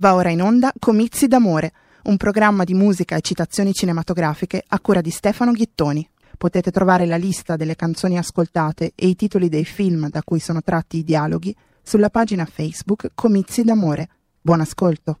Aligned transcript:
Va 0.00 0.14
ora 0.14 0.30
in 0.30 0.40
onda 0.40 0.72
Comizi 0.78 1.26
d'amore, 1.26 1.72
un 2.04 2.16
programma 2.16 2.62
di 2.62 2.72
musica 2.72 3.16
e 3.16 3.20
citazioni 3.20 3.72
cinematografiche 3.72 4.62
a 4.64 4.78
cura 4.78 5.00
di 5.00 5.10
Stefano 5.10 5.50
Ghittoni. 5.50 6.08
Potete 6.38 6.70
trovare 6.70 7.04
la 7.04 7.16
lista 7.16 7.56
delle 7.56 7.74
canzoni 7.74 8.16
ascoltate 8.16 8.92
e 8.94 9.08
i 9.08 9.16
titoli 9.16 9.48
dei 9.48 9.64
film 9.64 10.08
da 10.08 10.22
cui 10.22 10.38
sono 10.38 10.62
tratti 10.62 10.98
i 10.98 11.02
dialoghi 11.02 11.52
sulla 11.82 12.10
pagina 12.10 12.44
Facebook 12.44 13.10
Comizi 13.12 13.64
d'amore. 13.64 14.08
Buon 14.40 14.60
ascolto. 14.60 15.18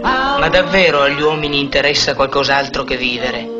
Ma 0.00 0.48
davvero 0.48 1.00
agli 1.00 1.20
uomini 1.20 1.58
interessa 1.58 2.14
qualcos'altro 2.14 2.84
che 2.84 2.96
vivere? 2.96 3.54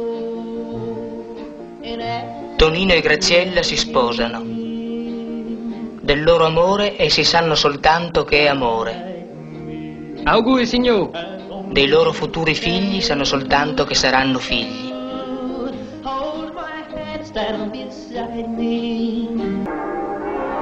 Tonino 2.57 2.93
e 2.93 3.01
Graziella 3.01 3.65
si 3.65 3.77
sposano. 3.77 4.66
Del 6.07 6.23
loro 6.23 6.47
amore 6.47 6.95
essi 7.03 7.25
sanno 7.25 7.57
soltanto 7.57 8.23
che 8.23 8.45
è 8.45 8.47
amore. 8.47 9.25
Auguri, 10.23 10.65
signor. 10.65 11.11
Dei 11.73 11.89
loro 11.89 12.13
futuri 12.13 12.55
figli 12.55 13.01
sanno 13.01 13.25
soltanto 13.25 13.83
che 13.83 13.97
saranno 13.97 14.39
figli. 14.39 14.89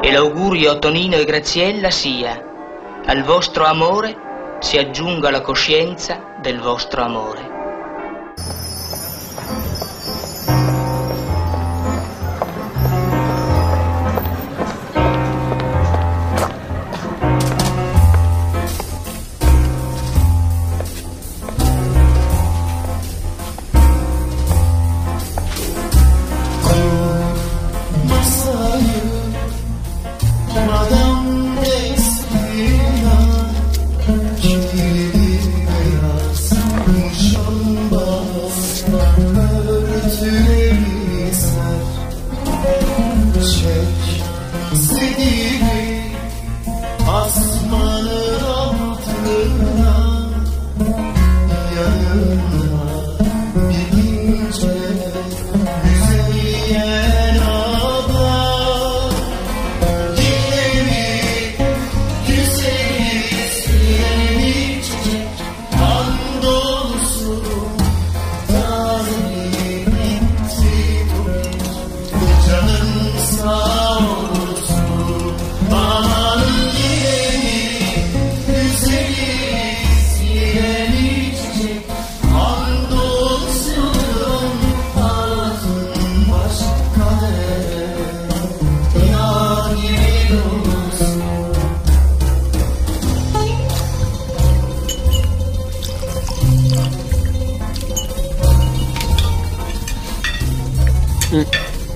E 0.00 0.12
l'augurio 0.12 0.70
a 0.70 0.78
Tonino 0.78 1.16
e 1.16 1.24
Graziella 1.26 1.90
sia, 1.90 2.42
al 3.04 3.22
vostro 3.22 3.66
amore 3.66 4.56
si 4.60 4.78
aggiunga 4.78 5.30
la 5.30 5.42
coscienza 5.42 6.38
del 6.40 6.58
vostro 6.58 7.02
amore. 7.02 7.52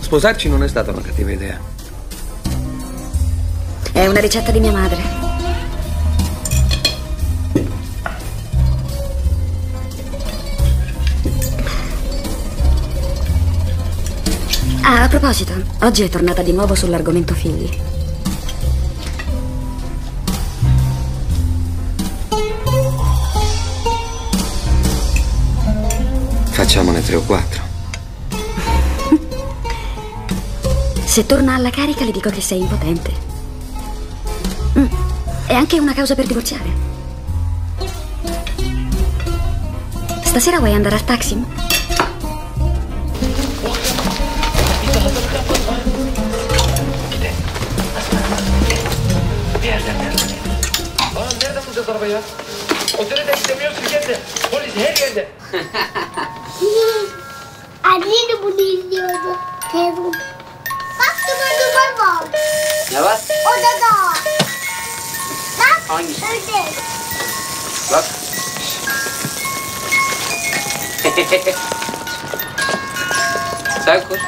Sposarci 0.00 0.48
non 0.48 0.64
è 0.64 0.68
stata 0.68 0.90
una 0.90 1.00
cattiva 1.00 1.30
idea. 1.30 1.60
È 3.92 4.06
una 4.06 4.18
ricetta 4.18 4.50
di 4.50 4.58
mia 4.58 4.72
madre. 4.72 5.02
Ah, 14.82 15.02
a 15.02 15.08
proposito, 15.08 15.52
oggi 15.82 16.02
è 16.02 16.08
tornata 16.08 16.42
di 16.42 16.52
nuovo 16.52 16.74
sull'argomento 16.74 17.34
figli. 17.34 17.68
Facciamone 26.50 27.02
tre 27.02 27.16
o 27.16 27.22
quattro. 27.22 27.67
Se 31.18 31.26
torna 31.26 31.54
alla 31.56 31.70
carica 31.70 32.04
le 32.04 32.12
dico 32.12 32.30
che 32.30 32.40
sei 32.40 32.60
impotente. 32.60 33.10
Mm, 34.78 34.86
È 35.48 35.52
anche 35.52 35.80
una 35.80 35.92
causa 35.92 36.14
per 36.14 36.28
divorziare. 36.28 36.70
Stasera 40.22 40.60
vuoi 40.60 40.74
andare 40.74 40.94
al 40.94 41.04
taxi? 41.04 41.44
Oğlum 51.16 51.38
nereden 51.42 51.62
bulacağız 51.66 51.88
arabayı 51.88 52.12
ya? 52.12 52.22
Otele 52.98 53.26
de 53.26 53.32
gidemiyoruz 53.42 53.76
ki 53.78 54.08
de. 54.08 54.18
Polis 54.50 54.76
her 54.76 54.96
yerde. 54.96 55.28
Anne 57.84 58.04
de 58.04 58.42
bunu 58.42 58.60
izliyordu. 58.60 59.36
Telefon. 59.72 60.12
Ne 62.98 63.04
var? 63.04 63.18
Odada. 63.50 63.92
Bak. 65.58 65.82
Hangisi? 65.88 66.24
Ördek. 66.24 66.74
Bak. 67.92 68.04
Sai 73.84 74.02
cosa? 74.08 74.20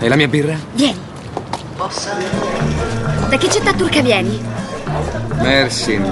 E 0.00 0.08
la 0.08 0.16
mia 0.16 0.28
birra? 0.32 0.56
Vieni. 0.72 1.00
Da 3.28 3.36
che 3.36 3.50
città 3.50 3.74
turca 3.74 4.00
vieni? 4.00 4.42
Mersin. 5.42 6.02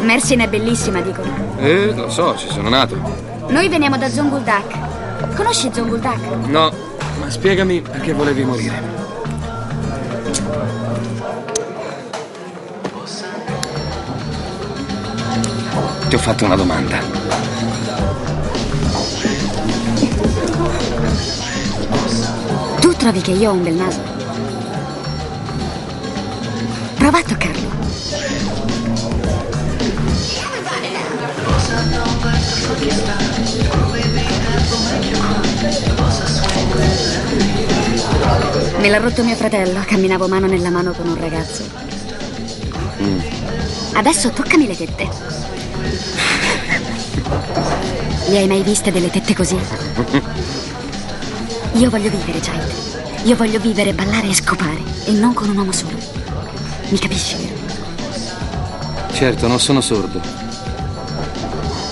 Mersin 0.00 0.40
è 0.40 0.48
bellissima, 0.48 1.02
dicono. 1.02 1.28
Eh, 1.58 1.92
lo 1.94 2.08
so, 2.08 2.34
ci 2.38 2.48
sono 2.48 2.70
nato. 2.70 2.96
Noi 3.48 3.68
veniamo 3.68 3.98
da 3.98 4.08
Zonguldak. 4.08 5.36
Conosci 5.36 5.70
Zonguldak? 5.70 6.18
No, 6.46 6.72
ma 7.18 7.30
spiegami 7.30 7.80
perché 7.80 8.12
volevi 8.12 8.44
morire. 8.44 8.82
Ti 16.08 16.14
ho 16.14 16.18
fatto 16.18 16.44
una 16.44 16.56
domanda. 16.56 16.98
Tu 22.80 22.92
trovi 22.96 23.20
che 23.20 23.30
io 23.32 23.50
ho 23.50 23.52
un 23.54 23.62
bel 23.62 23.74
naso? 23.74 24.00
Prova 26.96 27.18
a 27.18 27.22
toccarlo. 27.22 27.53
Me 38.78 38.88
l'ha 38.88 38.98
rotto 38.98 39.22
mio 39.22 39.34
fratello. 39.34 39.80
Camminavo 39.86 40.28
mano 40.28 40.46
nella 40.46 40.70
mano 40.70 40.92
con 40.92 41.08
un 41.08 41.18
ragazzo. 41.18 41.62
Adesso 43.94 44.30
toccami 44.30 44.66
le 44.66 44.76
tette. 44.76 45.08
Le 48.28 48.38
hai 48.38 48.46
mai 48.46 48.62
viste 48.62 48.90
delle 48.90 49.10
tette 49.10 49.34
così? 49.34 49.58
Io 51.74 51.90
voglio 51.90 52.10
vivere, 52.10 52.40
Giant. 52.40 52.72
Io 53.24 53.36
voglio 53.36 53.58
vivere, 53.58 53.92
ballare 53.92 54.28
e 54.28 54.34
scopare. 54.34 54.82
E 55.04 55.12
non 55.12 55.32
con 55.32 55.48
un 55.48 55.56
uomo 55.56 55.72
solo. 55.72 55.96
Mi 56.88 56.98
capisci, 56.98 57.36
vero? 57.36 57.54
Certo, 59.12 59.46
non 59.46 59.60
sono 59.60 59.80
sordo. 59.80 60.20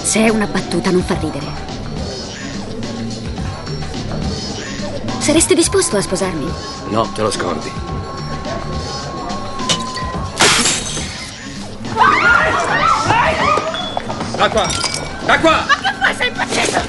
Se 0.03 0.25
è 0.25 0.29
una 0.29 0.47
battuta, 0.47 0.91
non 0.91 1.03
fa 1.03 1.17
ridere. 1.21 1.62
Saresti 5.23 5.55
disposto 5.55 5.97
a 5.97 6.01
sposarmi? 6.01 6.51
No, 6.91 7.09
te 7.13 7.23
lo 7.23 7.31
scordi. 7.31 7.71
Da 14.37 14.49
qua! 14.49 14.67
Da 15.27 15.39
qua! 15.39 15.65
Ma 15.69 15.77
che 15.77 15.93
fai? 16.01 16.15
Sei 16.17 16.27
impazzito? 16.29 16.81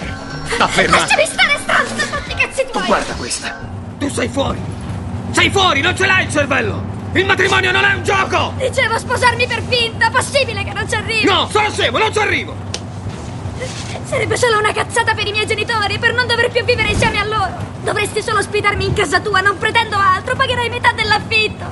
Sta 0.53 0.67
ferma! 0.67 0.97
Lasciami 0.99 1.25
stare, 1.25 1.59
stronzo! 1.61 2.05
Fatti 2.05 2.33
cazzi 2.35 2.63
Tu 2.65 2.71
tuoi! 2.71 2.85
guarda 2.85 3.13
questa! 3.13 3.59
Tu 3.99 4.09
sei 4.09 4.27
fuori! 4.29 4.59
Sei 5.31 5.49
fuori! 5.51 5.81
Non 5.81 5.95
ce 5.95 6.05
l'hai 6.05 6.25
il 6.25 6.31
cervello! 6.31 6.81
Il 7.13 7.25
matrimonio 7.25 7.71
non 7.71 7.83
è 7.83 7.93
un 7.93 8.03
gioco! 8.03 8.53
Dicevo 8.57 8.97
sposarmi 8.97 9.45
per 9.45 9.61
finta! 9.67 10.09
Possibile 10.09 10.63
che 10.63 10.73
non 10.73 10.89
ci 10.89 10.95
arrivi? 10.95 11.25
No, 11.25 11.47
sono 11.51 11.69
scemo, 11.69 11.97
non 11.99 12.11
ci 12.11 12.19
arrivo! 12.19 12.55
Sarebbe 14.05 14.35
solo 14.37 14.57
una 14.59 14.71
cazzata 14.73 15.13
per 15.13 15.27
i 15.27 15.31
miei 15.31 15.45
genitori, 15.45 15.97
per 15.97 16.13
non 16.13 16.27
dover 16.27 16.49
più 16.49 16.63
vivere 16.63 16.89
insieme 16.89 17.19
a 17.19 17.22
loro. 17.22 17.22
Dovresti 17.83 18.21
solo 18.21 18.39
ospitarmi 18.39 18.85
in 18.85 18.93
casa 18.93 19.19
tua, 19.19 19.41
non 19.41 19.57
pretendo 19.57 19.97
altro, 19.97 20.37
pagherai 20.37 20.69
metà 20.69 20.93
dell'affitto. 20.93 21.65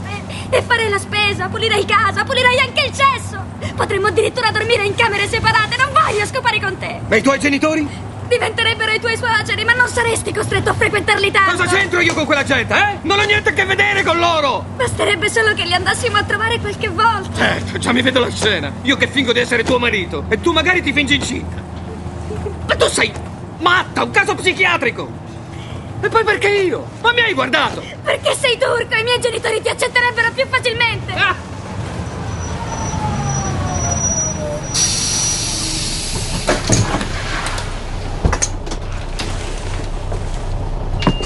E, 0.50 0.58
e 0.58 0.62
farei 0.62 0.90
la 0.90 0.98
spesa, 0.98 1.48
pulirei 1.48 1.86
casa, 1.86 2.26
pulirei 2.26 2.60
anche 2.60 2.88
il 2.88 2.94
cesso. 2.94 3.42
Potremmo 3.76 4.08
addirittura 4.08 4.52
dormire 4.52 4.84
in 4.84 4.94
camere 4.94 5.26
separate, 5.30 5.78
non 5.78 5.88
voglio 5.94 6.26
scopare 6.26 6.60
con 6.60 6.78
te. 6.78 7.00
E 7.08 7.18
i 7.18 7.22
tuoi 7.22 7.40
genitori? 7.40 7.88
Diventerebbero 8.28 8.92
i 8.92 9.00
tuoi 9.00 9.16
suoceri, 9.16 9.64
ma 9.64 9.72
non 9.72 9.88
saresti 9.88 10.34
costretto 10.34 10.70
a 10.72 10.74
frequentarli 10.74 11.32
tanto. 11.32 11.64
Cosa 11.64 11.78
c'entro 11.78 12.02
io 12.02 12.14
con 12.14 12.26
quella 12.26 12.44
gente, 12.44 12.74
eh? 12.74 12.98
Non 13.04 13.18
ho 13.18 13.24
niente 13.24 13.50
a 13.50 13.54
che 13.54 13.64
vedere 13.64 14.04
con 14.04 14.20
loro! 14.20 14.66
Basterebbe 14.76 15.30
solo 15.30 15.54
che 15.54 15.64
li 15.64 15.74
andassimo 15.74 16.18
a 16.18 16.24
trovare 16.24 16.60
qualche 16.60 16.90
volta. 16.90 17.30
Certo, 17.38 17.78
già 17.78 17.94
mi 17.94 18.02
vedo 18.02 18.20
la 18.20 18.30
scena. 18.30 18.70
Io 18.82 18.98
che 18.98 19.08
fingo 19.08 19.32
di 19.32 19.40
essere 19.40 19.64
tuo 19.64 19.80
marito 19.80 20.26
e 20.28 20.42
tu 20.42 20.52
magari 20.52 20.82
ti 20.82 20.92
fingi 20.92 21.16
incinta. 21.16 21.56
Ma 22.68 22.76
tu 22.76 22.88
sei 22.90 23.14
matta, 23.60 24.04
un 24.04 24.12
caso 24.12 24.36
psichiatrico! 24.36 25.30
E 26.04 26.10
poi 26.10 26.24
perché 26.24 26.50
io? 26.50 26.88
Ma 27.02 27.14
mi 27.14 27.22
hai 27.22 27.34
guardato! 27.34 27.84
Perché 28.04 28.34
sei 28.34 28.58
turco 28.58 28.96
e 28.96 29.00
i 29.00 29.04
miei 29.04 29.20
genitori 29.20 29.62
ti 29.62 29.70
accetterebbero 29.70 30.32
più 30.34 30.48
facilmente. 30.48 31.14
Ah! 31.14 31.36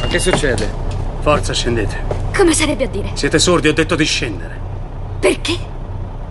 Ma 0.01 0.07
che 0.07 0.19
succede? 0.19 0.69
Forza, 1.21 1.53
scendete. 1.53 2.03
Come 2.35 2.53
sarebbe 2.53 2.83
a 2.83 2.87
dire? 2.87 3.11
Siete 3.13 3.39
sordi, 3.39 3.69
ho 3.69 3.73
detto 3.73 3.95
di 3.95 4.03
scendere. 4.03 4.59
Perché? 5.21 5.57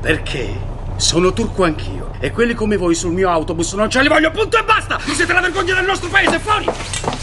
Perché? 0.03 0.73
Sono 0.97 1.33
turco 1.33 1.65
anch'io. 1.65 2.11
E 2.21 2.31
quelli 2.31 2.53
come 2.53 2.77
voi 2.77 2.95
sul 2.95 3.13
mio 3.13 3.31
autobus 3.31 3.73
non 3.73 3.89
ce 3.89 4.03
li 4.03 4.09
voglio, 4.09 4.31
punto 4.31 4.59
e 4.59 4.65
basta! 4.65 4.99
Siete 5.01 5.33
la 5.33 5.41
vergogna 5.41 5.75
del 5.75 5.87
nostro 5.87 6.11
paese, 6.11 6.39
fuori! 6.39 6.67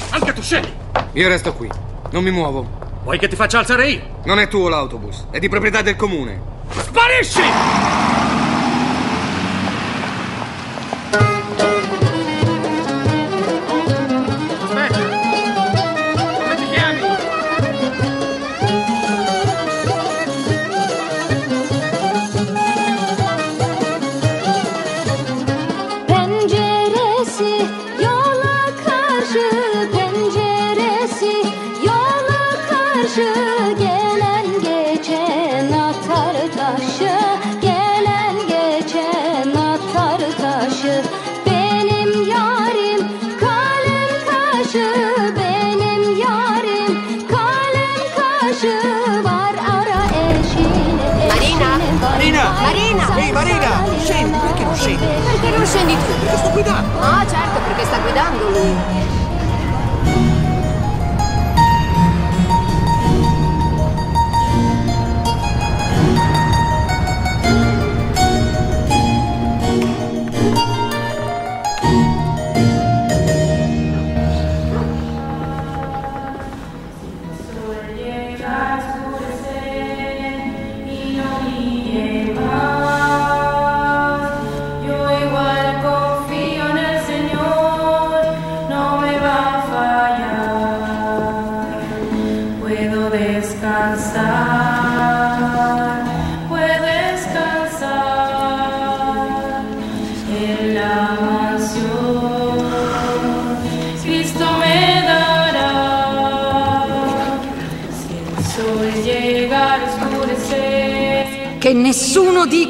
Anche 0.09 0.33
tu 0.33 0.41
scendi! 0.41 0.80
Io 1.13 1.27
resto 1.27 1.53
qui. 1.53 1.69
Non 2.11 2.23
mi 2.23 2.31
muovo. 2.31 2.65
Vuoi 3.03 3.17
che 3.17 3.27
ti 3.27 3.35
faccia 3.35 3.59
alzare 3.59 3.89
io? 3.89 4.01
Non 4.23 4.39
è 4.39 4.47
tuo 4.47 4.69
l'autobus, 4.69 5.25
è 5.31 5.39
di 5.39 5.49
proprietà 5.49 5.81
del 5.81 5.95
comune. 5.95 6.39
Sparisci! 6.69 8.10
Scendi, 54.81 55.05
perché 55.05 55.49
non 55.55 55.63
scendi? 55.63 55.93
Tu? 55.93 56.19
Perché 56.21 56.37
sto 56.37 56.49
guidando. 56.49 56.99
Ah, 57.01 57.23
certo, 57.29 57.59
perché 57.67 57.85
sta 57.85 57.99
guidando 57.99 58.49
lui. 58.49 59.10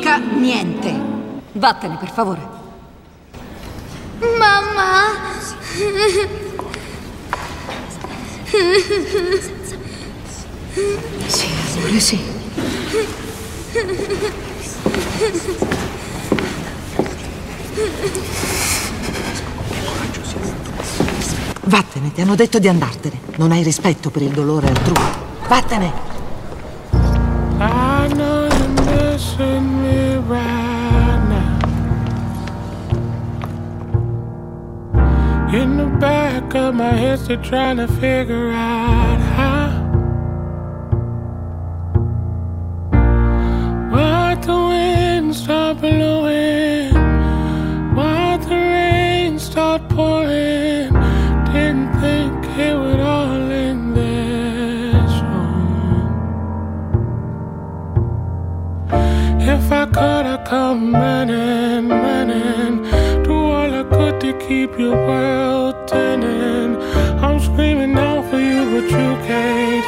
Dica 0.02 0.18
niente. 0.18 1.00
Vattene, 1.54 1.98
per 1.98 2.10
favore. 2.10 2.60
Mamma 4.38 5.30
Sì, 11.28 11.48
amore, 11.78 12.00
sì. 12.00 12.20
Vattene, 21.64 22.12
ti 22.12 22.22
hanno 22.22 22.36
detto 22.36 22.58
di 22.60 22.68
andartene. 22.68 23.20
Non 23.36 23.52
hai 23.52 23.62
rispetto 23.62 24.10
per 24.10 24.24
il 24.24 24.32
dolore 24.32 24.68
altrui. 24.68 25.04
Vattene. 25.48 26.11
In 35.54 35.76
the 35.76 35.88
back 36.00 36.56
of 36.56 36.76
my 36.76 36.94
head, 36.94 37.20
still 37.20 37.42
trying 37.44 37.76
to 37.76 37.86
figure 37.86 38.52
out 38.52 39.20
how. 39.36 39.68
Why'd 43.92 44.44
the 44.44 44.54
wind 44.54 45.36
stop 45.36 45.82
blowing? 45.82 46.94
Why'd 47.96 48.44
the 48.44 48.56
rain 48.56 49.38
start 49.40 49.90
pouring? 49.90 50.94
Didn't 51.52 51.92
think 52.00 52.46
it 52.58 52.76
would 52.78 53.02
all 53.02 53.52
end 53.52 53.94
this 53.98 55.14
wrong. 55.22 56.22
If 59.42 59.70
I 59.70 59.86
could, 59.88 60.26
I'd 60.34 60.46
come 60.48 60.94
running. 60.94 61.51
Keep 64.72 64.80
your 64.80 64.96
world 64.96 65.88
turning. 65.88 66.82
I'm 67.22 67.40
screaming 67.40 67.98
out 67.98 68.30
for 68.30 68.40
you, 68.40 68.66
but 68.72 68.84
you 68.84 69.28
can't 69.28 69.81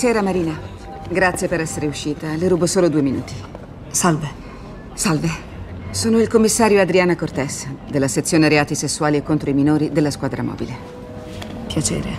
Buonasera 0.00 0.22
Marina. 0.24 0.56
Grazie 1.10 1.48
per 1.48 1.60
essere 1.60 1.88
uscita. 1.88 2.32
Le 2.36 2.46
rubo 2.46 2.66
solo 2.66 2.88
due 2.88 3.02
minuti. 3.02 3.34
Salve. 3.90 4.28
Salve. 4.94 5.28
Sono 5.90 6.20
il 6.20 6.28
commissario 6.28 6.80
Adriana 6.80 7.16
Cortés, 7.16 7.66
della 7.90 8.06
sezione 8.06 8.48
reati 8.48 8.76
sessuali 8.76 9.16
e 9.16 9.24
contro 9.24 9.50
i 9.50 9.54
minori 9.54 9.90
della 9.90 10.12
squadra 10.12 10.44
mobile. 10.44 10.72
Piacere. 11.66 12.10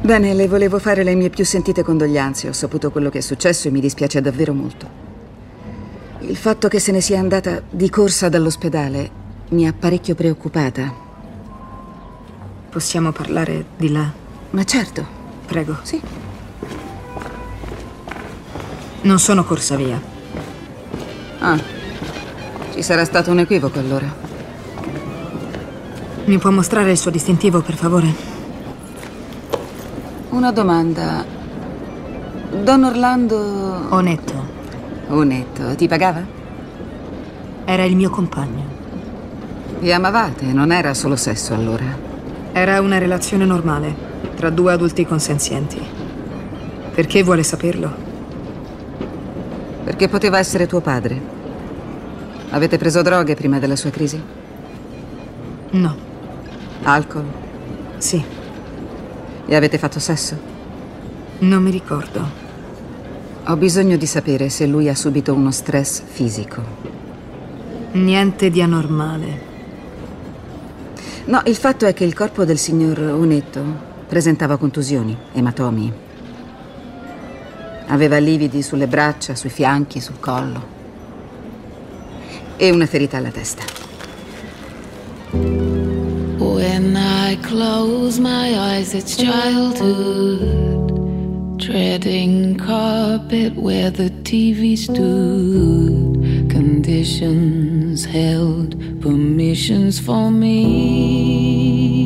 Bene, 0.00 0.34
le 0.34 0.48
volevo 0.48 0.80
fare 0.80 1.04
le 1.04 1.14
mie 1.14 1.30
più 1.30 1.44
sentite 1.44 1.84
condoglianze. 1.84 2.48
Ho 2.48 2.52
saputo 2.52 2.90
quello 2.90 3.08
che 3.08 3.18
è 3.18 3.20
successo 3.20 3.68
e 3.68 3.70
mi 3.70 3.78
dispiace 3.78 4.20
davvero 4.20 4.52
molto. 4.52 4.88
Il 6.22 6.36
fatto 6.36 6.66
che 6.66 6.80
se 6.80 6.90
ne 6.90 7.00
sia 7.00 7.20
andata 7.20 7.62
di 7.70 7.88
corsa 7.88 8.28
dall'ospedale 8.28 9.10
mi 9.50 9.64
ha 9.68 9.72
parecchio 9.72 10.16
preoccupata. 10.16 10.92
Possiamo 12.68 13.12
parlare 13.12 13.64
di 13.76 13.92
là? 13.92 14.12
Ma 14.50 14.64
certo. 14.64 15.06
Prego. 15.46 15.76
Sì. 15.82 16.17
Non 19.00 19.18
sono 19.20 19.44
corsa 19.44 19.76
via. 19.76 20.00
Ah, 21.38 21.56
ci 22.72 22.82
sarà 22.82 23.04
stato 23.04 23.30
un 23.30 23.38
equivoco 23.38 23.78
allora. 23.78 24.12
Mi 26.24 26.38
può 26.38 26.50
mostrare 26.50 26.90
il 26.90 26.98
suo 26.98 27.10
distintivo, 27.10 27.60
per 27.60 27.74
favore? 27.74 28.12
Una 30.30 30.50
domanda. 30.50 31.24
Don 32.62 32.84
Orlando... 32.84 33.86
Onetto. 33.90 34.34
Onetto, 35.08 35.74
ti 35.76 35.86
pagava? 35.86 36.22
Era 37.64 37.84
il 37.84 37.94
mio 37.94 38.10
compagno. 38.10 38.64
Vi 39.78 39.92
amavate, 39.92 40.46
non 40.46 40.72
era 40.72 40.92
solo 40.92 41.14
sesso 41.14 41.54
allora. 41.54 41.84
Era 42.52 42.80
una 42.80 42.98
relazione 42.98 43.44
normale, 43.44 43.94
tra 44.34 44.50
due 44.50 44.72
adulti 44.72 45.06
consenzienti. 45.06 45.80
Perché 46.92 47.22
vuole 47.22 47.44
saperlo? 47.44 48.07
Perché 49.88 50.06
poteva 50.06 50.38
essere 50.38 50.66
tuo 50.66 50.82
padre. 50.82 51.18
Avete 52.50 52.76
preso 52.76 53.00
droghe 53.00 53.34
prima 53.34 53.58
della 53.58 53.74
sua 53.74 53.88
crisi? 53.88 54.22
No. 55.70 55.96
Alcol? 56.82 57.24
Sì. 57.96 58.22
E 59.46 59.56
avete 59.56 59.78
fatto 59.78 59.98
sesso? 59.98 60.38
Non 61.38 61.62
mi 61.62 61.70
ricordo. 61.70 62.20
Ho 63.46 63.56
bisogno 63.56 63.96
di 63.96 64.04
sapere 64.04 64.50
se 64.50 64.66
lui 64.66 64.90
ha 64.90 64.94
subito 64.94 65.32
uno 65.32 65.50
stress 65.50 66.02
fisico. 66.04 66.62
Niente 67.92 68.50
di 68.50 68.60
anormale. 68.60 69.40
No, 71.24 71.40
il 71.46 71.56
fatto 71.56 71.86
è 71.86 71.94
che 71.94 72.04
il 72.04 72.12
corpo 72.12 72.44
del 72.44 72.58
signor 72.58 72.98
Unetto 72.98 73.62
presentava 74.06 74.58
contusioni, 74.58 75.16
ematomi. 75.32 76.06
Aveva 77.88 78.18
lividi 78.18 78.62
sulle 78.62 78.86
braccia, 78.86 79.34
sui 79.34 79.50
fianchi, 79.50 80.00
sul 80.00 80.20
collo. 80.20 80.76
E 82.56 82.70
una 82.70 82.86
ferita 82.86 83.16
alla 83.16 83.30
testa. 83.30 83.64
When 85.32 86.96
I 86.96 87.38
close 87.40 88.20
my 88.20 88.54
eyes, 88.54 88.92
it's 88.94 89.16
childhood. 89.16 90.76
Treading 91.58 92.56
carpet 92.56 93.54
where 93.56 93.90
the 93.90 94.10
TV 94.22 94.76
stood. 94.76 96.48
Conditions 96.50 98.04
held, 98.04 98.76
permissions 99.00 99.98
for 99.98 100.30
me. 100.30 101.97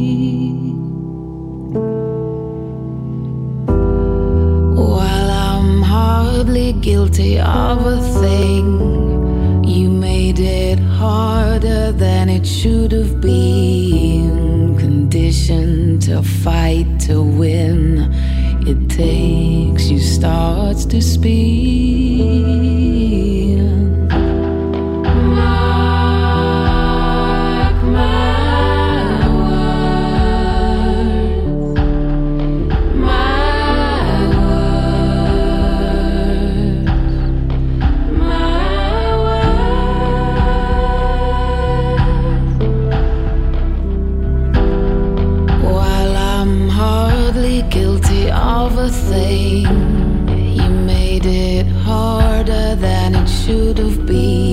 Guilty 6.81 7.39
of 7.39 7.87
a 7.87 8.01
thing, 8.21 9.65
you 9.65 9.89
made 9.91 10.39
it 10.39 10.79
harder 10.79 11.93
than 11.93 12.29
it 12.29 12.47
should 12.47 12.93
have 12.93 13.21
been. 13.21 14.77
Conditioned 14.79 16.03
to 16.03 16.23
fight 16.23 17.01
to 17.01 17.23
win, 17.23 18.13
it 18.67 18.89
takes 18.89 19.89
you 19.91 19.99
starts 19.99 20.85
to 20.87 21.01
spin. 21.01 22.82
guilty 47.71 48.31
of 48.31 48.77
a 48.79 48.89
thing. 48.89 49.67
You 50.57 50.69
made 50.69 51.27
it 51.27 51.67
harder 51.67 52.75
than 52.77 53.15
it 53.15 53.29
should 53.29 53.79
have 53.79 54.07
been. 54.07 54.52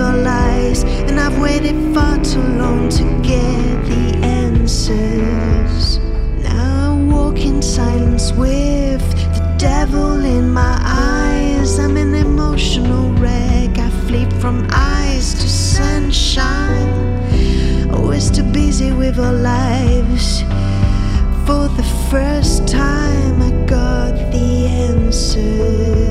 Our 0.00 0.16
lives, 0.16 0.84
and 0.84 1.18
I've 1.18 1.38
waited 1.38 1.76
far 1.94 2.18
too 2.22 2.42
long 2.42 2.88
to 2.90 3.04
get 3.22 3.84
the 3.86 4.18
answers. 4.22 5.98
Now 6.42 6.92
I 6.92 7.02
walk 7.12 7.38
in 7.38 7.62
silence 7.62 8.32
with 8.32 9.02
the 9.34 9.54
devil 9.58 10.24
in 10.24 10.50
my 10.50 10.78
eyes. 10.84 11.78
I'm 11.78 11.96
an 11.96 12.14
emotional 12.14 13.12
wreck. 13.14 13.78
I 13.78 13.90
flee 14.06 14.26
from 14.40 14.66
eyes 14.70 15.34
to 15.34 15.48
sunshine. 15.48 16.88
Always 17.92 18.30
too 18.30 18.44
busy 18.44 18.92
with 18.92 19.18
our 19.18 19.32
lives. 19.32 20.42
For 21.46 21.68
the 21.68 21.86
first 22.10 22.68
time, 22.68 23.42
I 23.42 23.50
got 23.66 24.12
the 24.32 24.66
answers. 24.66 26.07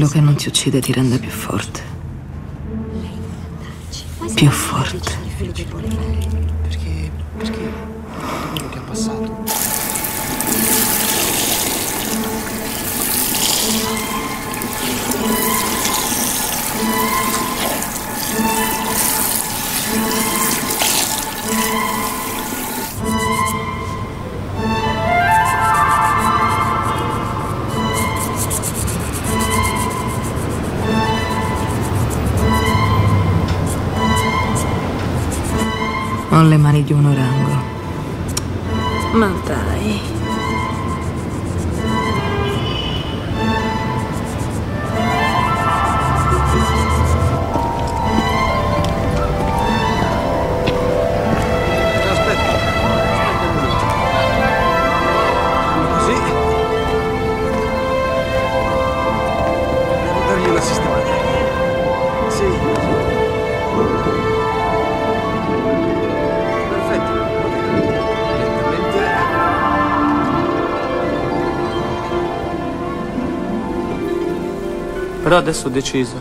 Quello 0.00 0.14
che 0.14 0.20
non 0.22 0.34
ti 0.34 0.48
uccide 0.48 0.80
ti 0.80 0.94
rende 0.94 1.18
più 1.18 1.28
forte. 1.28 1.82
Più 4.34 4.48
forte. 4.48 5.12
Di 36.82 36.92
un 36.92 37.04
orango. 37.04 37.49
Però 75.30 75.38
adesso 75.38 75.68
ho 75.68 75.70
deciso. 75.70 76.20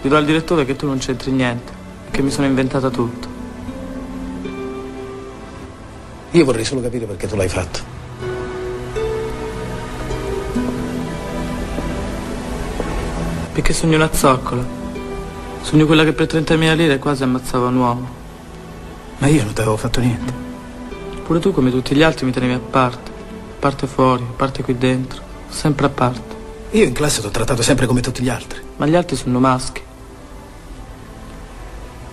Dirò 0.00 0.16
al 0.16 0.24
direttore 0.24 0.64
che 0.64 0.74
tu 0.74 0.86
non 0.86 0.96
c'entri 0.96 1.30
niente 1.32 1.70
e 2.06 2.10
che 2.12 2.22
mi 2.22 2.30
sono 2.30 2.46
inventata 2.46 2.88
tutto. 2.88 3.28
Io 6.30 6.42
vorrei 6.46 6.64
solo 6.64 6.80
capire 6.80 7.04
perché 7.04 7.28
tu 7.28 7.36
l'hai 7.36 7.50
fatto. 7.50 7.80
Perché 13.52 13.74
sogno 13.74 13.96
una 13.96 14.10
zoccola. 14.10 14.64
Sogno 15.60 15.84
quella 15.84 16.02
che 16.02 16.14
per 16.14 16.26
30.000 16.26 16.74
lire 16.74 16.98
quasi 16.98 17.24
ammazzava 17.24 17.66
un 17.66 17.76
uomo. 17.76 18.08
Ma 19.18 19.26
io 19.26 19.44
non 19.44 19.52
ti 19.52 19.60
avevo 19.60 19.76
fatto 19.76 20.00
niente. 20.00 20.32
Pure 21.22 21.38
tu, 21.38 21.52
come 21.52 21.70
tutti 21.70 21.94
gli 21.94 22.02
altri, 22.02 22.24
mi 22.24 22.32
tenevi 22.32 22.54
a 22.54 22.60
parte. 22.60 23.10
Parte 23.58 23.86
fuori, 23.86 24.24
parte 24.34 24.62
qui 24.62 24.78
dentro. 24.78 25.20
Sempre 25.50 25.84
a 25.84 25.90
parte. 25.90 26.31
Io 26.74 26.84
in 26.84 26.94
classe 26.94 27.20
ti 27.20 27.26
ho 27.26 27.30
trattato 27.30 27.60
sempre 27.60 27.84
come 27.84 28.00
tutti 28.00 28.22
gli 28.22 28.30
altri. 28.30 28.58
Ma 28.76 28.86
gli 28.86 28.94
altri 28.94 29.14
sono 29.14 29.38
maschi. 29.38 29.82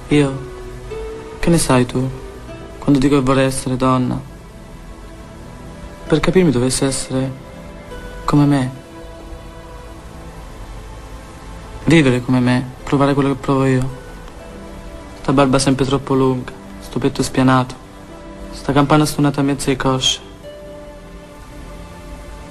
Io? 0.10 0.48
Che 1.40 1.50
ne 1.50 1.58
sai 1.58 1.86
tu? 1.86 2.10
Quando 2.78 3.00
dico 3.00 3.16
che 3.16 3.22
vorrei 3.22 3.46
essere 3.46 3.78
donna? 3.78 4.20
Per 6.08 6.20
capirmi 6.20 6.52
dovessi 6.52 6.84
essere 6.84 7.32
come 8.26 8.46
me. 8.46 8.72
Vivere 11.86 12.22
come 12.22 12.42
me, 12.42 12.72
provare 12.84 13.14
quello 13.14 13.30
che 13.30 13.40
provo 13.40 13.66
io. 13.66 13.90
Sta 15.22 15.32
barba 15.32 15.58
sempre 15.58 15.86
troppo 15.86 16.16
lunga, 16.16 16.52
sto 16.82 17.00
petto 17.00 17.24
spianato, 17.24 17.76
sta 18.52 18.74
campana 18.74 19.06
stonata 19.06 19.40
a 19.40 19.44
mezzo 19.44 19.70
ai 19.70 19.78
cosce. 19.78 20.20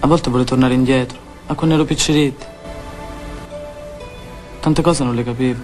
A 0.00 0.06
volte 0.06 0.30
vorrei 0.30 0.46
tornare 0.46 0.74
indietro, 0.74 1.18
a 1.48 1.54
quando 1.54 1.74
ero 1.74 1.84
piccioletti. 1.84 2.46
Tante 4.60 4.82
cose 4.82 5.02
non 5.02 5.14
le 5.14 5.24
capivo. 5.24 5.62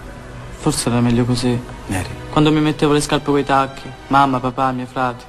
Forse 0.57 0.89
era 0.89 0.99
meglio 0.99 1.25
così. 1.25 1.59
Neri. 1.87 2.09
Quando 2.31 2.51
mi 2.51 2.59
mettevo 2.59 2.93
le 2.93 3.01
scarpe 3.01 3.29
coi 3.29 3.43
tacchi, 3.43 3.87
mamma, 4.07 4.39
papà, 4.39 4.71
mio 4.71 4.87
frate. 4.87 5.23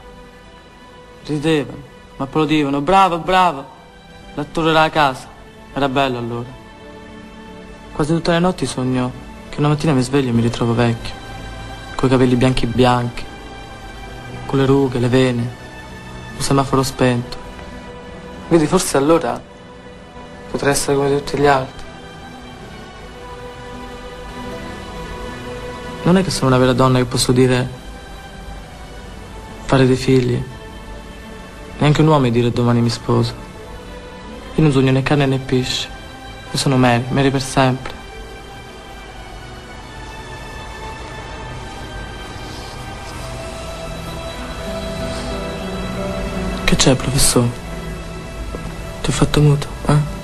Ridevano, 1.26 1.78
ma 2.16 2.24
applaudivano. 2.24 2.80
Bravo, 2.80 3.18
bravo. 3.18 3.64
L'attore 4.34 4.70
era 4.70 4.82
a 4.82 4.90
casa. 4.90 5.28
Era 5.74 5.90
bello 5.90 6.18
allora. 6.18 6.48
Quasi 7.92 8.14
tutte 8.14 8.30
le 8.30 8.38
notti 8.38 8.64
sognò 8.64 9.10
che 9.50 9.58
una 9.58 9.68
mattina 9.68 9.92
mi 9.92 10.02
sveglio 10.02 10.30
e 10.30 10.32
mi 10.32 10.40
ritrovo 10.40 10.72
vecchio. 10.72 11.14
Coi 11.96 12.08
capelli 12.08 12.34
bianchi 12.34 12.66
bianchi. 12.66 13.24
Con 14.46 14.58
le 14.58 14.64
rughe, 14.64 14.98
le 14.98 15.08
vene. 15.08 15.54
Un 16.34 16.40
semaforo 16.40 16.82
spento. 16.82 17.36
Vedi, 18.48 18.66
forse 18.66 18.96
allora 18.96 19.54
potrei 20.56 20.72
essere 20.72 20.96
come 20.96 21.14
tutti 21.22 21.38
gli 21.38 21.46
altri. 21.46 21.84
Non 26.04 26.16
è 26.16 26.24
che 26.24 26.30
sono 26.30 26.46
una 26.46 26.56
vera 26.56 26.72
donna 26.72 26.98
che 26.98 27.04
posso 27.04 27.30
dire 27.32 27.68
fare 29.66 29.86
dei 29.86 29.96
figli. 29.96 30.42
Neanche 31.78 32.00
un 32.00 32.06
uomo 32.08 32.26
è 32.26 32.30
dire 32.30 32.50
domani 32.50 32.80
mi 32.80 32.88
sposo. 32.88 33.34
Io 34.54 34.62
non 34.62 34.72
sogno 34.72 34.92
né 34.92 35.02
carne 35.02 35.26
né 35.26 35.38
pesce. 35.38 35.88
Io 36.50 36.56
sono 36.56 36.78
Mary, 36.78 37.04
Mary 37.10 37.30
per 37.30 37.42
sempre. 37.42 37.92
Che 46.64 46.76
c'è, 46.76 46.94
professore? 46.94 47.50
Ti 49.02 49.10
ho 49.10 49.12
fatto 49.12 49.40
muto, 49.42 49.66
eh? 49.88 50.15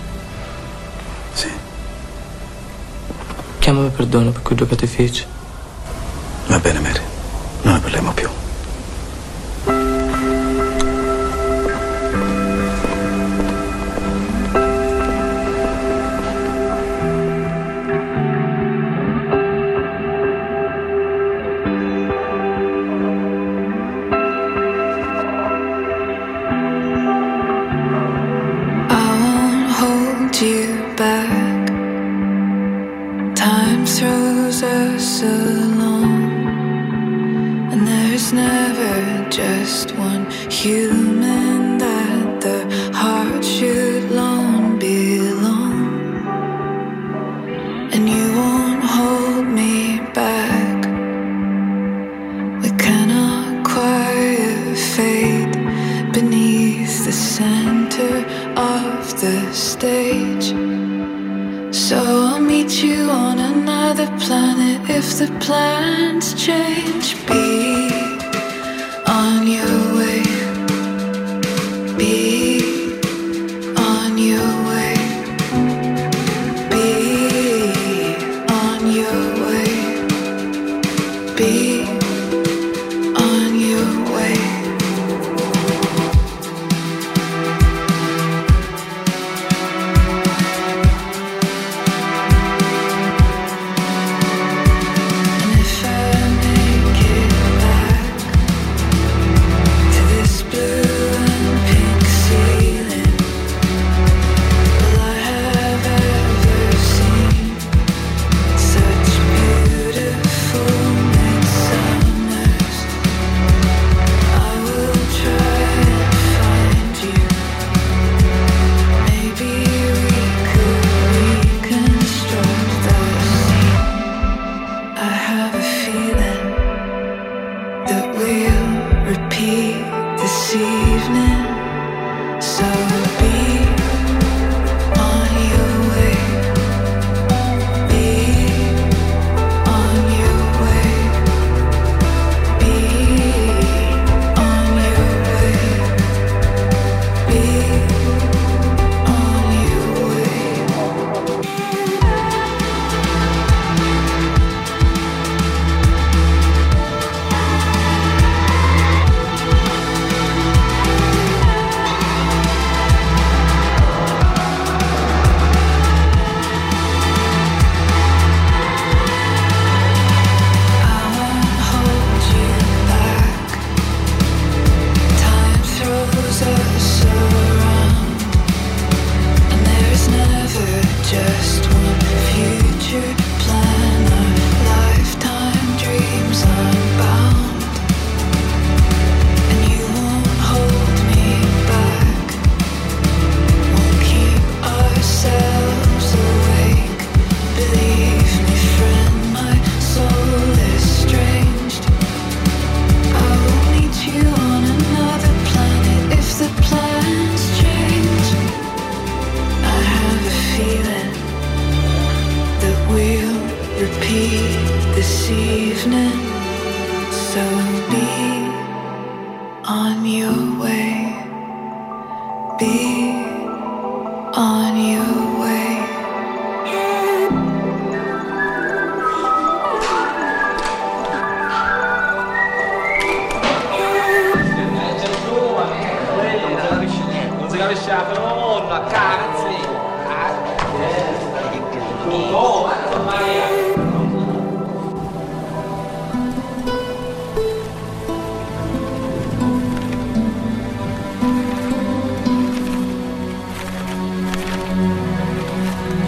chiamami 3.73 3.89
perdono 3.89 4.31
per 4.33 4.43
quel 4.43 4.69
che 4.69 4.77
ti 4.77 4.87
feci. 4.87 5.25
Va 6.49 6.59
bene, 6.59 6.81
Mary. 6.81 7.01
Non 7.63 7.75
ne 7.75 7.81
parliamo 7.81 8.13
più. 8.13 8.29
you 30.43 30.93
back 30.97 31.52
throws 33.99 34.63
us 34.63 35.23
along, 35.23 36.33
and 37.73 37.87
there's 37.87 38.33
never 38.33 39.29
just 39.29 39.93
one 39.97 40.31
human. 40.51 41.42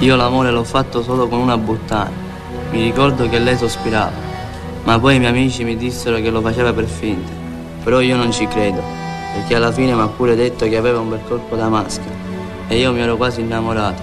Io 0.05 0.17
l'amore 0.17 0.51
l'ho 0.51 0.65
fatto 0.65 1.03
solo 1.03 1.29
con 1.29 1.39
una 1.39 1.57
buttana. 1.57 2.11
Mi 2.73 2.83
ricordo 2.83 3.27
che 3.27 3.39
lei 3.39 3.57
sospirava, 3.57 4.13
ma 4.83 4.99
poi 4.99 5.17
i 5.17 5.19
miei 5.19 5.31
amici 5.31 5.65
mi 5.65 5.79
dissero 5.79 6.17
che 6.17 6.29
lo 6.29 6.43
faceva 6.43 6.75
per 6.75 6.85
finta. 6.85 7.33
Però 7.83 8.01
io 8.01 8.15
non 8.15 8.31
ci 8.31 8.47
credo, 8.47 8.83
perché 9.33 9.55
alla 9.55 9.73
fine 9.73 9.95
mi 9.95 10.03
ha 10.03 10.07
pure 10.09 10.35
detto 10.35 10.69
che 10.69 10.77
aveva 10.77 11.01
un 11.01 11.09
bel 11.09 11.23
corpo 11.27 11.57
da 11.57 11.71
maschera. 11.71 12.15
E 12.69 12.77
io 12.77 12.93
mi 12.93 13.01
ero 13.01 13.17
quasi 13.17 13.41
innamorato. 13.41 14.03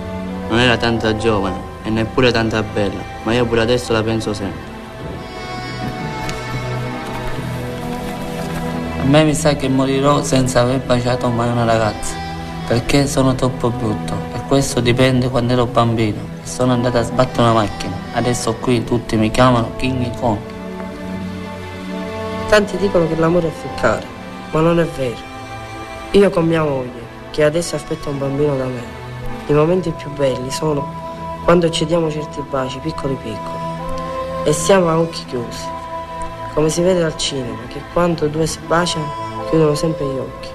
Non 0.49 0.57
era 0.57 0.75
tanta 0.75 1.15
giovane 1.17 1.59
e 1.83 1.91
neppure 1.91 2.31
tanta 2.31 2.63
bella, 2.63 3.01
ma 3.21 3.33
io 3.33 3.45
pure 3.45 3.61
adesso 3.61 3.93
la 3.93 4.01
penso 4.01 4.33
sempre. 4.33 4.69
A 9.01 9.03
me 9.03 9.23
mi 9.23 9.35
sa 9.35 9.55
che 9.55 9.69
morirò 9.69 10.23
senza 10.23 10.61
aver 10.61 10.79
baciato 10.79 11.29
mai 11.29 11.51
una 11.51 11.63
ragazza, 11.63 12.15
perché 12.65 13.05
sono 13.05 13.35
troppo 13.35 13.69
brutto 13.69 14.30
questo 14.51 14.81
dipende 14.81 15.29
quando 15.29 15.53
ero 15.53 15.65
bambino 15.65 16.19
e 16.43 16.45
sono 16.45 16.73
andato 16.73 16.97
a 16.97 17.03
sbattere 17.03 17.43
una 17.43 17.53
macchina. 17.53 17.95
Adesso 18.15 18.55
qui 18.55 18.83
tutti 18.83 19.15
mi 19.15 19.31
chiamano 19.31 19.71
King 19.77 20.13
Kong. 20.19 20.39
Tanti 22.49 22.75
dicono 22.75 23.07
che 23.07 23.15
l'amore 23.15 23.47
è 23.47 23.49
ficcare, 23.49 24.05
ma 24.51 24.59
non 24.59 24.81
è 24.81 24.83
vero. 24.83 25.15
Io 26.11 26.29
con 26.31 26.47
mia 26.47 26.63
moglie, 26.63 27.01
che 27.31 27.45
adesso 27.45 27.77
aspetta 27.77 28.09
un 28.09 28.17
bambino 28.17 28.57
da 28.57 28.65
me, 28.65 28.83
i 29.45 29.53
momenti 29.53 29.89
più 29.91 30.11
belli 30.11 30.51
sono 30.51 31.39
quando 31.45 31.69
cediamo 31.69 32.11
certi 32.11 32.43
baci 32.49 32.77
piccoli 32.79 33.15
piccoli 33.23 34.43
e 34.43 34.51
siamo 34.51 34.89
a 34.89 34.99
occhi 34.99 35.23
chiusi, 35.27 35.65
come 36.53 36.67
si 36.67 36.81
vede 36.81 37.05
al 37.05 37.15
cinema, 37.15 37.61
che 37.69 37.81
quando 37.93 38.27
due 38.27 38.45
si 38.45 38.59
baciano 38.67 39.45
chiudono 39.49 39.75
sempre 39.75 40.03
gli 40.03 40.17
occhi. 40.17 40.49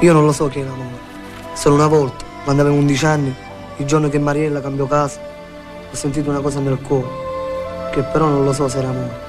Io 0.00 0.12
non 0.12 0.24
lo 0.24 0.32
so 0.32 0.48
che 0.48 0.60
è 0.60 0.64
l'amore. 0.64 1.11
Solo 1.54 1.74
una 1.74 1.86
volta, 1.86 2.24
quando 2.44 2.62
avevo 2.62 2.76
11 2.78 3.06
anni, 3.06 3.34
il 3.76 3.86
giorno 3.86 4.08
che 4.08 4.18
Mariella 4.18 4.60
cambiò 4.60 4.86
casa, 4.86 5.20
ho 5.90 5.94
sentito 5.94 6.30
una 6.30 6.40
cosa 6.40 6.60
nel 6.60 6.80
cuore, 6.80 7.06
che 7.92 8.02
però 8.02 8.26
non 8.26 8.42
lo 8.42 8.52
so 8.52 8.68
se 8.68 8.78
era 8.78 8.88
amore. 8.88 9.20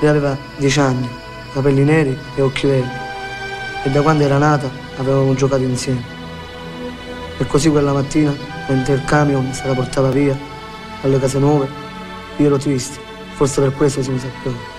Lei 0.00 0.10
aveva 0.10 0.36
10 0.56 0.80
anni, 0.80 1.08
capelli 1.52 1.84
neri 1.84 2.18
e 2.34 2.42
occhi 2.42 2.66
verdi, 2.66 2.96
e 3.84 3.90
da 3.90 4.02
quando 4.02 4.24
era 4.24 4.36
nata 4.36 4.68
avevamo 4.98 5.32
giocato 5.34 5.62
insieme. 5.62 6.02
E 7.38 7.46
così 7.46 7.70
quella 7.70 7.92
mattina, 7.92 8.34
mentre 8.68 8.94
il 8.94 9.04
camion 9.04 9.52
se 9.54 9.66
la 9.66 9.74
portava 9.74 10.10
via, 10.10 10.36
alle 11.02 11.18
case 11.20 11.38
nuove, 11.38 11.68
io 12.36 12.46
ero 12.46 12.58
triste, 12.58 12.98
forse 13.34 13.60
per 13.60 13.72
questo 13.74 14.02
si 14.02 14.10
mi 14.10 14.18
sa. 14.18 14.75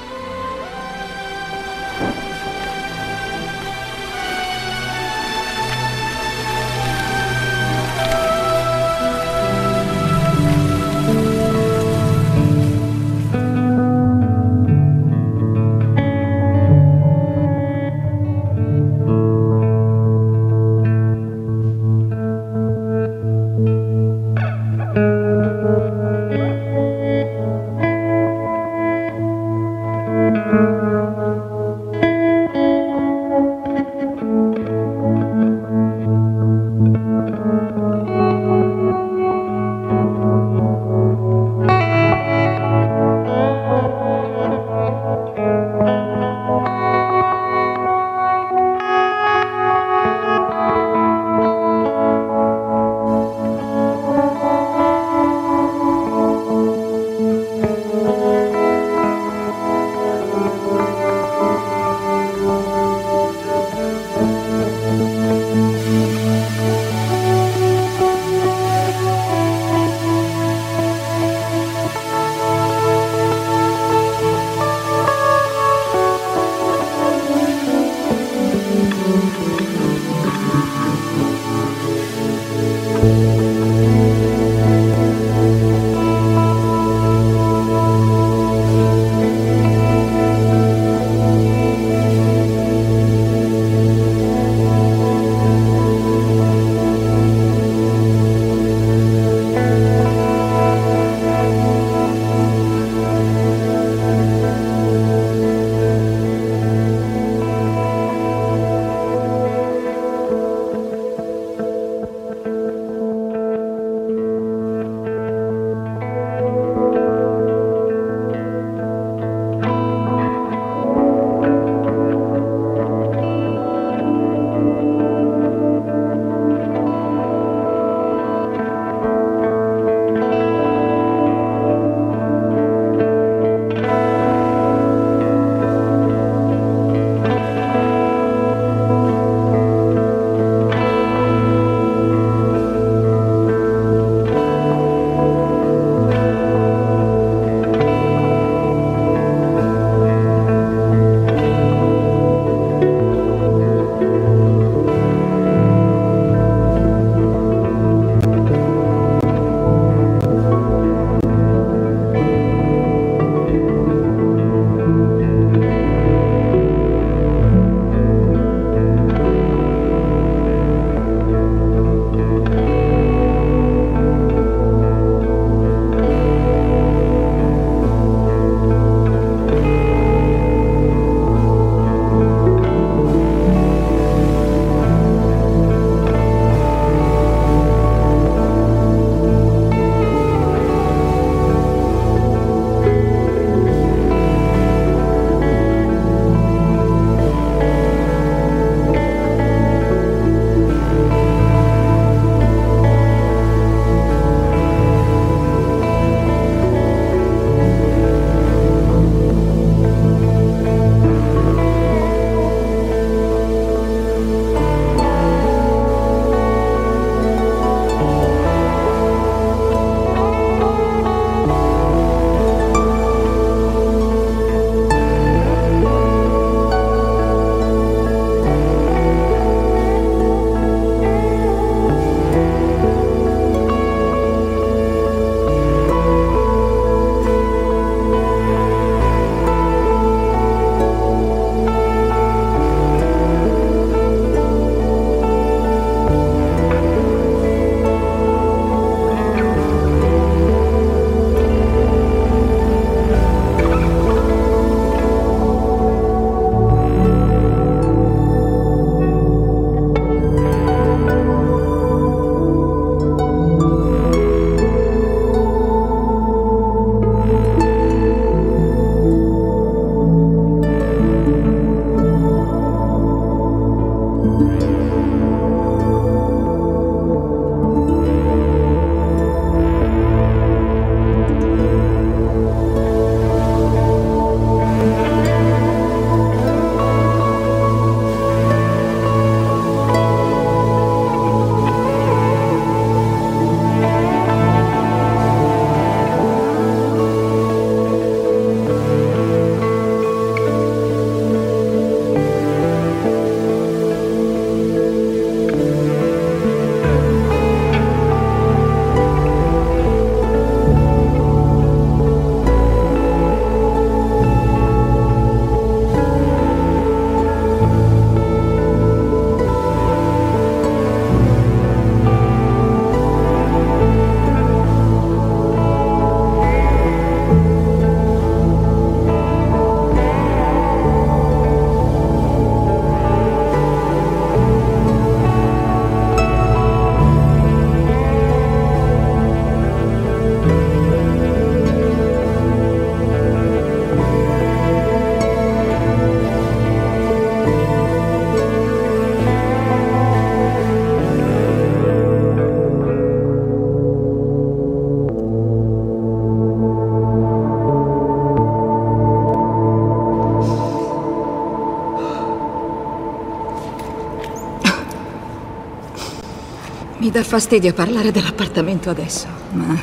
Dà 367.18 367.24
fastidio 367.24 367.74
parlare 367.74 368.12
dell'appartamento 368.12 368.92
adesso, 368.92 369.26
ma... 369.54 369.76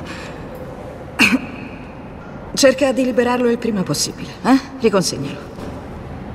Cerca 2.55 2.93
di 2.93 3.05
liberarlo 3.05 3.51
il 3.51 3.59
prima 3.59 3.83
possibile, 3.83 4.31
eh? 4.45 4.57
Riconsegnalo. 4.79 5.39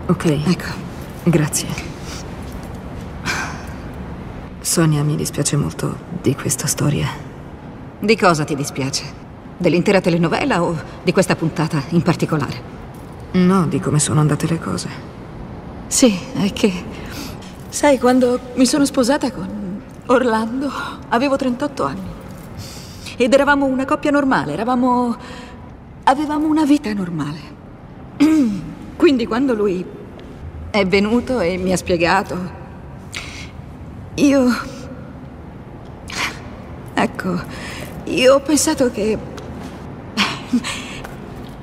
Ok. 0.07 0.25
Ecco. 0.25 0.87
Grazie. 1.23 1.67
Sonia, 4.59 5.01
mi 5.03 5.15
dispiace 5.15 5.55
molto 5.55 5.99
di 6.21 6.35
questa 6.35 6.67
storia. 6.67 7.07
Di 7.97 8.17
cosa 8.17 8.43
ti 8.43 8.55
dispiace? 8.55 9.03
Dell'intera 9.55 10.01
telenovela 10.01 10.61
o 10.61 10.75
di 11.01 11.13
questa 11.13 11.37
puntata 11.37 11.81
in 11.89 12.01
particolare? 12.01 12.61
No, 13.31 13.67
di 13.67 13.79
come 13.79 13.99
sono 13.99 14.19
andate 14.19 14.47
le 14.47 14.59
cose. 14.59 14.89
Sì, 15.87 16.19
è 16.33 16.51
che... 16.51 16.73
Sai, 17.69 17.97
quando 17.97 18.39
mi 18.55 18.65
sono 18.65 18.83
sposata 18.83 19.31
con 19.31 19.58
Orlando, 20.11 20.71
avevo 21.09 21.35
38 21.35 21.83
anni. 21.83 22.09
Ed 23.15 23.31
eravamo 23.31 23.65
una 23.65 23.85
coppia 23.85 24.09
normale, 24.09 24.53
eravamo... 24.53 25.15
avevamo 26.05 26.47
una 26.47 26.65
vita 26.65 26.91
normale. 26.93 27.37
Quindi 28.97 29.27
quando 29.27 29.53
lui 29.53 29.85
è 30.71 30.85
venuto 30.87 31.39
e 31.39 31.57
mi 31.57 31.71
ha 31.71 31.77
spiegato, 31.77 32.37
io... 34.15 34.47
Ecco, 36.95 37.41
io 38.05 38.33
ho 38.33 38.39
pensato 38.39 38.89
che... 38.89 39.17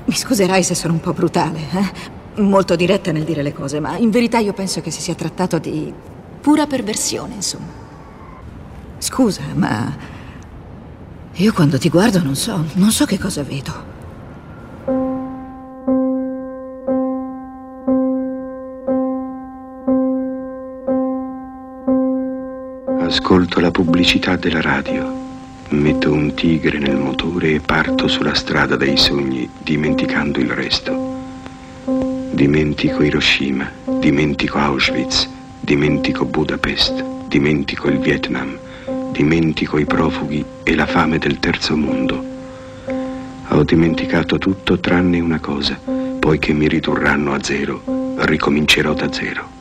Mi 0.05 0.15
scuserai 0.15 0.63
se 0.63 0.77
sono 0.77 0.93
un 0.93 1.01
po' 1.01 1.13
brutale, 1.13 1.59
eh? 1.59 2.41
molto 2.43 2.77
diretta 2.77 3.11
nel 3.11 3.25
dire 3.25 3.43
le 3.43 3.53
cose, 3.53 3.81
ma 3.81 3.97
in 3.97 4.11
verità 4.11 4.39
io 4.39 4.53
penso 4.53 4.81
che 4.81 4.93
si 4.93 5.01
sia 5.01 5.17
trattato 5.17 5.59
di 5.59 5.93
pura 6.41 6.69
perversione, 6.69 7.35
insomma. 7.35 7.86
Scusa, 8.99 9.43
ma 9.55 9.95
io 11.33 11.53
quando 11.53 11.79
ti 11.79 11.91
guardo 11.91 12.23
non 12.23 12.35
so, 12.35 12.65
non 12.75 12.91
so 12.91 13.05
che 13.05 13.19
cosa 13.19 13.43
vedo. 13.43 13.95
Ascolto 23.01 23.61
la 23.61 23.71
pubblicità 23.71 24.37
della 24.37 24.61
radio. 24.61 25.25
Metto 25.69 26.13
un 26.13 26.35
tigre 26.35 26.79
nel 26.79 26.97
motore 26.97 27.55
e 27.55 27.61
parto 27.61 28.09
sulla 28.09 28.35
strada 28.35 28.77
dei 28.77 28.97
sogni, 28.97 29.49
dimenticando 29.59 30.39
il 30.39 30.51
resto. 30.51 31.15
Dimentico 32.33 33.03
Hiroshima, 33.03 33.71
dimentico 34.01 34.59
Auschwitz, 34.59 35.29
dimentico 35.61 36.25
Budapest, 36.25 37.05
dimentico 37.27 37.89
il 37.89 37.99
Vietnam, 37.99 38.59
dimentico 39.17 39.79
i 39.79 39.87
profughi 39.87 40.45
e 40.63 40.75
la 40.75 40.85
fame 40.85 41.17
del 41.17 41.39
terzo 41.39 41.75
mondo. 41.75 42.23
Ho 43.49 43.65
dimenticato 43.65 44.37
tutto 44.37 44.79
tranne 44.79 45.21
una 45.21 45.41
cosa, 45.41 45.81
poiché 46.19 46.53
mi 46.53 46.69
ridurranno 46.69 47.33
a 47.33 47.43
zero, 47.43 47.81
ricomincerò 48.19 48.93
da 48.93 49.11
zero. 49.11 49.55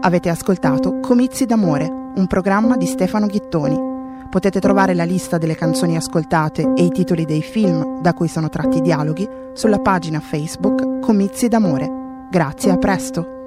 Avete 0.00 0.30
ascoltato 0.30 0.98
Comizi 1.00 1.44
d'amore, 1.44 1.86
un 2.14 2.26
programma 2.26 2.78
di 2.78 2.86
Stefano 2.86 3.26
Ghittoni. 3.26 3.90
Potete 4.30 4.60
trovare 4.60 4.94
la 4.94 5.04
lista 5.04 5.36
delle 5.36 5.54
canzoni 5.54 5.94
ascoltate 5.94 6.72
e 6.74 6.84
i 6.84 6.90
titoli 6.90 7.26
dei 7.26 7.42
film 7.42 8.00
da 8.00 8.14
cui 8.14 8.28
sono 8.28 8.48
tratti 8.48 8.78
i 8.78 8.82
dialoghi 8.82 9.28
sulla 9.52 9.78
pagina 9.78 10.20
Facebook 10.20 11.00
Comizi 11.00 11.48
d'amore. 11.48 12.28
Grazie, 12.30 12.70
a 12.70 12.78
presto! 12.78 13.41